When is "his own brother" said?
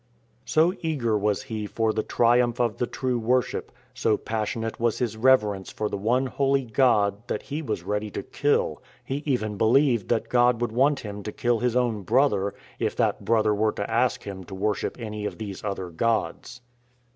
11.59-12.55